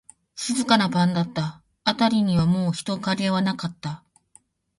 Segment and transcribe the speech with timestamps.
[0.33, 1.61] 静かな晩だった。
[1.83, 4.03] あたりにはもう人影はなかった。